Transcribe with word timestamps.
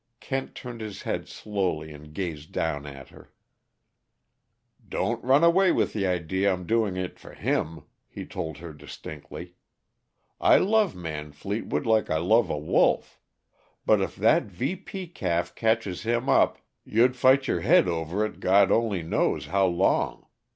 Kent 0.19 0.55
turned 0.55 0.81
his 0.81 1.03
head 1.03 1.27
slowly 1.27 1.91
and 1.93 2.11
gazed 2.11 2.51
down 2.51 2.87
at 2.87 3.09
her. 3.09 3.31
"Don't 4.89 5.23
run 5.23 5.43
away 5.43 5.71
with 5.71 5.93
the 5.93 6.07
idea 6.07 6.51
I'm 6.51 6.65
doing 6.65 6.97
it 6.97 7.19
for 7.19 7.35
him," 7.35 7.83
he 8.09 8.25
told 8.25 8.57
her 8.57 8.73
distinctly. 8.73 9.53
"I 10.39 10.57
love 10.57 10.95
Man 10.95 11.31
Fleetwood 11.31 11.85
like 11.85 12.09
I 12.09 12.17
love 12.17 12.49
a 12.49 12.57
wolf. 12.57 13.19
But 13.85 14.01
if 14.01 14.15
that 14.15 14.45
VP 14.45 15.09
calf 15.09 15.53
catches 15.53 16.01
him 16.01 16.27
up, 16.27 16.57
you'd 16.83 17.15
fight 17.15 17.45
your 17.47 17.59
head 17.61 17.87
over 17.87 18.25
it, 18.25 18.39
God 18.39 18.71
only 18.71 19.03
knows 19.03 19.45
how 19.53 19.67
long. 19.67 20.25